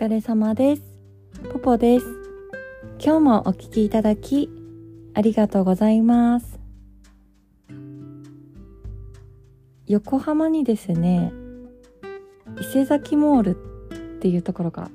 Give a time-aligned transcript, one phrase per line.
[0.00, 0.82] 疲れ様です。
[1.52, 2.06] ポポです。
[2.98, 4.48] 今日もお聞きいただき
[5.12, 6.58] ありがとうございます。
[9.86, 11.34] 横浜にですね
[12.58, 14.90] 伊勢崎モールっていうところが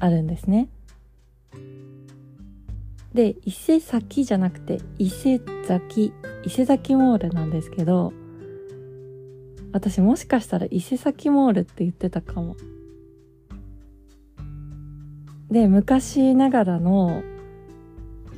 [0.00, 0.70] あるんですね。
[3.12, 5.38] で伊勢崎じゃなくて伊勢
[5.68, 6.14] 崎
[6.46, 8.14] 伊勢崎モールなんですけど
[9.74, 12.56] 私もしかしたら伊勢崎モールって言ってたかも。
[15.54, 17.22] で昔ながらの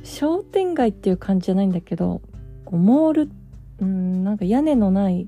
[0.03, 2.21] 商店街っていう感じじゃないんだけど
[2.63, 3.31] こうモール
[3.79, 5.27] うんなんか屋根のない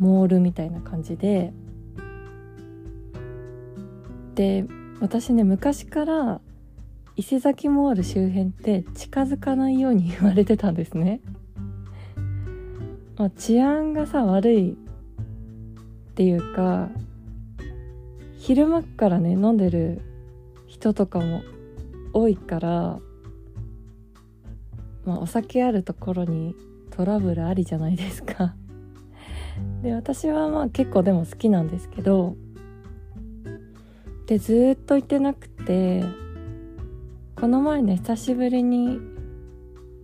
[0.00, 1.52] モールみたいな感じで
[4.34, 4.66] で
[4.98, 6.40] 私ね昔から
[7.14, 11.20] 伊勢崎モール周辺って近づかないように言われてたんですね。
[13.16, 14.74] まあ、治安がさ悪いっ
[16.16, 16.88] ていうか
[18.36, 20.02] 昼間からね飲んでる
[20.72, 21.42] 人とかも
[22.14, 22.98] 多いから、
[25.04, 26.56] まあ、お酒あるところに
[26.90, 28.54] トラブルありじゃないですか。
[29.82, 32.36] で私はまあ結構でも好きなんですけど
[34.26, 36.02] でずっと行ってなくて
[37.36, 38.98] この前ね久しぶりに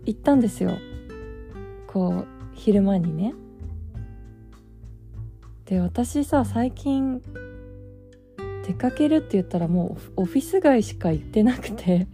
[0.04, 0.72] 行ったんですよ。
[1.86, 3.32] こう昼間にね。
[5.64, 7.22] で私さ最近
[8.68, 12.06] 出かけるって言ったらもうオフィス街しか行ってなくて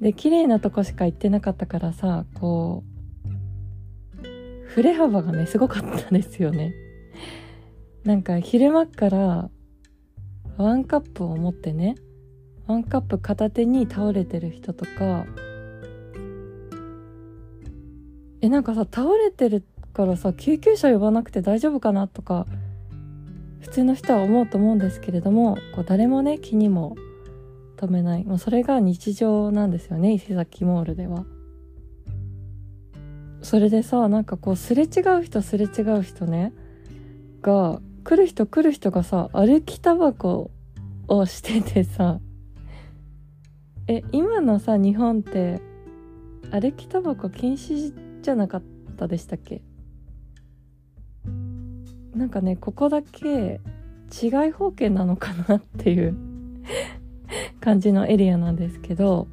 [0.00, 2.82] で綺麗なとこしか行ってなかったからさこ
[4.14, 6.72] う振れ幅がねすごかったんですよね。
[8.04, 9.50] なんか昼間から
[10.56, 11.96] ワンカップを持ってね
[12.66, 15.26] ワンカップ片手に倒れてる人とか
[18.40, 22.46] えなんかさ倒れてるからさ救急車呼ばなくて大丈夫かなとか
[23.60, 26.96] 普通の人は思うと思うんですけれどもこう誰もね気にも
[27.76, 31.24] 留めないもうそれが日常なんですよね伊勢崎モールでは。
[33.42, 36.52] それでさなんかこうすれ違う人すれ違う人ね
[37.40, 40.50] が来る人来る人がさ歩きタバコ
[41.08, 42.20] をしててさ
[43.86, 45.62] え今のさ日本って
[46.50, 48.62] 歩きタバコ禁止じゃなかっ
[48.98, 49.62] たでしたっけ？
[52.20, 53.62] なんかねここだけ
[54.22, 56.14] 違い方形なのかなっていう
[57.60, 59.26] 感じのエリアなんですけど。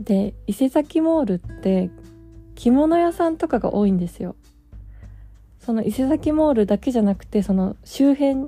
[0.00, 1.90] で伊勢崎モールって
[2.54, 4.36] 着物屋さんとかが多いんですよ。
[5.58, 8.46] その伊勢崎モールだけじゃなくてその周辺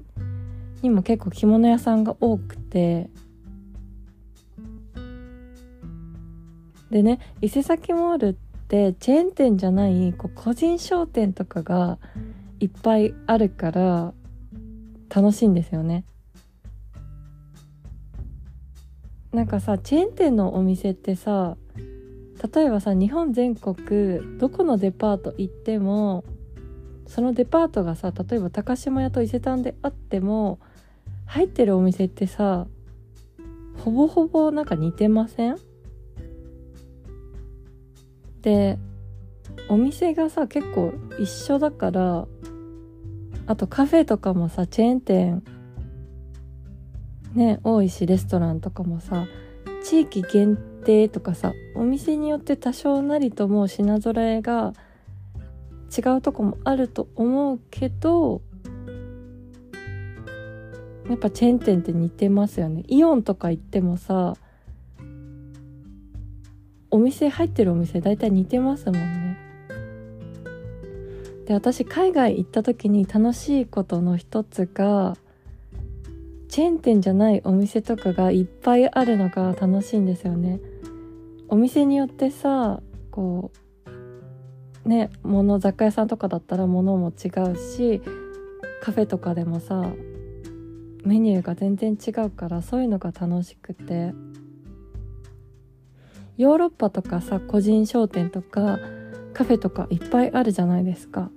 [0.82, 3.10] にも結構着物屋さんが多くて。
[6.92, 11.98] でね伊勢崎モールってってチェーン店じゃないこう個人商店とかが
[12.60, 14.14] いっぱいあるから
[15.12, 16.04] 楽しいんですよね。
[19.32, 21.56] なんかさチェーン店のお店ってさ
[22.54, 26.24] 例えばさ日本全国どこのデパート行っても
[27.08, 30.60] そのデパートがさ例えば高島屋と伊勢丹であっても
[31.26, 32.66] 入ってるお店ってさ
[33.78, 35.58] ほぼほぼなんか似てません？
[38.42, 38.78] で
[39.68, 42.26] お店がさ結構一緒だから
[43.46, 45.42] あとカフェとかもさチェーン店
[47.34, 49.26] ね多いしレストランとかもさ
[49.84, 54.72] 地域限定とかさお店によって多少なりとも品揃えが
[55.96, 58.42] 違うとこもあると思うけど
[61.08, 62.84] やっぱチェーン店って似てますよね。
[62.86, 64.34] イオンとか行ってもさ
[66.90, 69.38] お店入ってるお店大体似てますもんね。
[71.46, 75.16] で私海外行った時に楽しいことの一つが
[76.48, 80.60] チェーン店じゃないお店とかがいっぱいあるのが楽しいんですよね。
[81.48, 82.80] お店によってさ
[83.10, 83.50] こ
[84.84, 88.00] うね物雑貨屋さんとかだったら物も違うし
[88.80, 89.92] カフェとかでもさ
[91.04, 94.12] メニューが全然違うからそういうのが楽しくて。
[96.40, 98.78] ヨーロッパとかさ個人商店とか
[99.34, 101.30] カフェとかいっぱいあるじゃないですか。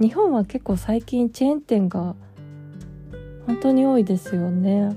[0.00, 2.16] 日本は結構最近チェーン店が
[3.46, 4.96] 本当に多いですよね。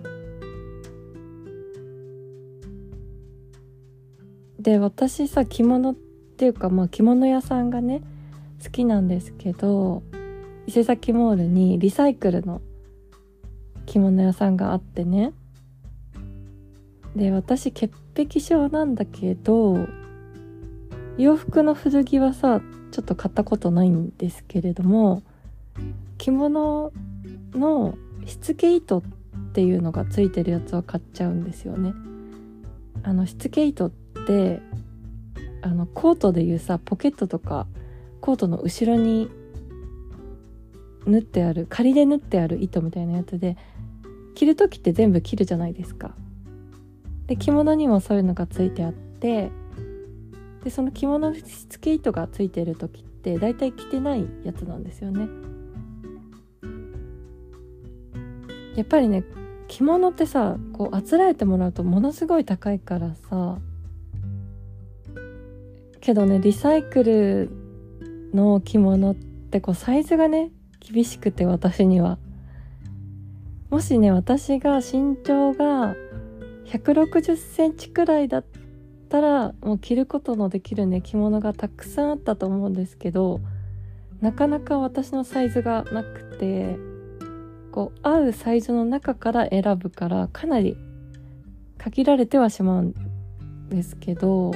[4.57, 8.03] で私さ着物っていうかまあ着物屋さんがね
[8.63, 10.01] 好きなんですけど
[10.65, 12.61] 伊勢崎モールにリサイクルの
[13.85, 15.33] 着物屋さんがあってね。
[17.19, 19.87] で私潔癖症なんだけど
[21.17, 22.61] 洋服の古着はさ
[22.91, 25.21] ちょっと買ったことないんですけれども
[26.17, 26.93] 着物
[27.53, 29.03] のしつけ糸っ
[29.51, 31.93] ていうのがついてるやつを買っちゃうんですよね。
[33.03, 33.91] あのしつけ糸っ
[34.25, 34.61] て
[35.61, 37.67] あのコートでいうさポケットとか
[38.21, 39.29] コートの後ろに
[41.05, 43.57] 縫ってある仮で縫ってある糸みたいなやつで
[44.35, 46.15] 着る時って全部切るじゃないですか。
[47.29, 49.51] で着物にもそういうのがついてあって
[50.63, 55.27] でその着物のしつけ糸がついてる時って大体着てないやつなんですよね。
[58.75, 59.23] やっぱりね
[59.67, 63.59] 着物ってさこうあつらえてもらうとものすごい高いからさ
[66.01, 67.51] けどねリサイクル
[68.33, 70.49] の着物ってこうサイズがね
[70.79, 72.17] 厳しくて私には。
[73.69, 75.93] もしね私が身長が
[76.69, 78.45] 160センチくらいだっ
[79.09, 83.41] たらもう着ることのできるね着物がたくさんあったと思うんですけど
[84.21, 86.77] なかなか私のサイズがなくて
[87.71, 90.77] こう合うサイズの中から選ぶからかなり
[91.79, 94.51] 限られてはしまうんですけど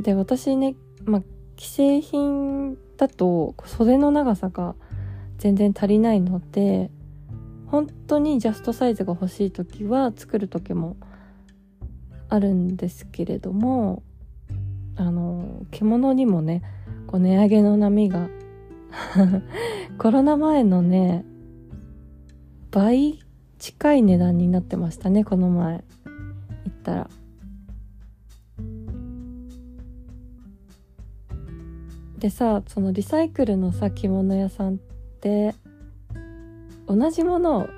[0.00, 1.22] で私ねまあ
[1.58, 4.74] 既製品だと袖の長さが
[5.38, 6.90] 全然足りないので
[7.74, 10.96] 本当にジャストサイズが欲しい時は作る時も
[12.28, 14.04] あるんですけれども
[14.94, 16.62] あの獣にもね
[17.08, 18.28] こう値上げの波が
[19.98, 21.24] コロナ前のね
[22.70, 23.18] 倍
[23.58, 25.72] 近い値段になってましたねこの前。
[25.74, 25.82] 行
[26.68, 27.10] ったら。
[32.18, 34.78] でさそのリサイクルのさ着物屋さんっ
[35.20, 35.56] て
[36.86, 37.68] 同じものを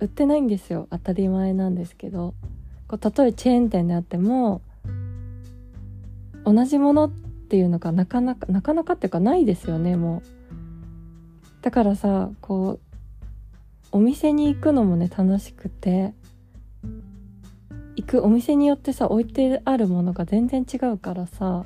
[0.00, 0.86] 売ってないんですよ。
[0.90, 2.34] 当たり前なんですけど。
[2.88, 4.62] こうたとえチェーン店であっても
[6.44, 11.62] 同じものっていうのがなかなかなかなかっていうかないですよねもう。
[11.62, 12.88] だからさこう
[13.92, 16.14] お店に行くのもね楽しくて
[17.96, 21.64] 行くお店によってさ置いてあるものが全然違うからさ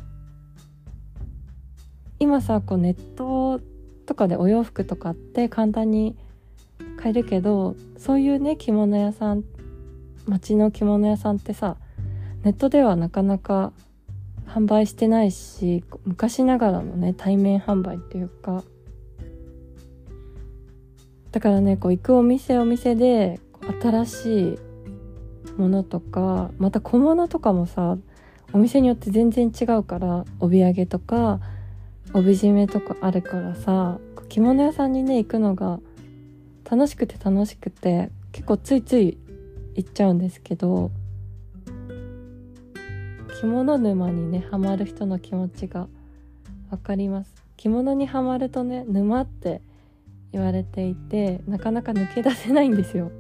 [2.18, 3.60] 今さこうネット
[4.06, 6.16] とかでお洋服とかって簡単に
[7.02, 9.42] 買えるけどそういうね着物屋さん
[10.26, 11.76] 街の着物屋さんってさ
[12.44, 13.72] ネットではなかなか
[14.46, 18.62] 販売してないし昔ながらのね対面販売っていうか。
[21.32, 23.40] だからねこう行くお店お店で
[23.80, 24.58] 新しい
[25.58, 27.96] ものとかまた小物とかもさ
[28.52, 31.40] お店によって全然違うから帯揚げとか
[32.12, 33.98] 帯締めとかあるからさ
[34.28, 35.80] 着物屋さんにね行くのが
[36.72, 39.18] 楽しくて楽しくて結構ついつい
[39.74, 40.90] 行っちゃうんですけど
[43.38, 45.86] 着物沼にねハマる人の気持ちが
[46.70, 47.34] 分かります。
[47.58, 49.60] 着物にはまるとね沼って
[50.32, 53.12] 言われていてなかなか抜け出せないんですよ。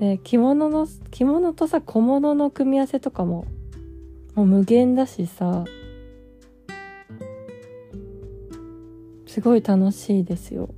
[0.00, 3.44] で着物の着物とさ小物の組み合わせとかも
[4.34, 5.64] もう無限だしさ
[9.28, 10.74] すごい楽しいですよ。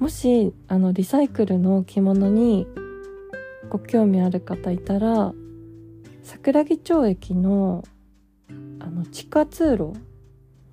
[0.00, 2.66] もしあのリサイクルの着物に
[3.68, 5.32] ご興味ある方いたら
[6.22, 7.84] 桜木町駅の
[8.80, 9.92] あの地下通路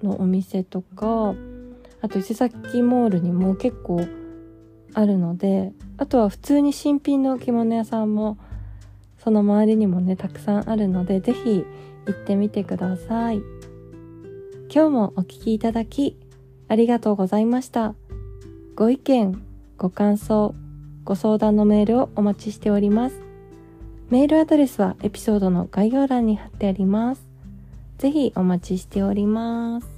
[0.01, 1.35] のお店とか
[2.01, 4.07] あと伊勢崎モールにも結構
[4.93, 8.37] あるのであとは普通に新品の着物屋さんも
[9.17, 11.65] その周りにもねたくさんあるので是非
[12.05, 13.41] 行ってみてください。
[14.73, 16.17] 今日もお聴きいただき
[16.69, 17.93] ありがとうございました。
[18.77, 19.41] ご意見、
[19.79, 20.53] ご感想、
[21.03, 23.19] ご相談のメールをお待ちしております。
[24.11, 27.27] メールアドレスはエピソードの概要欄に貼ってあります。
[27.97, 29.96] ぜひお待ちしております。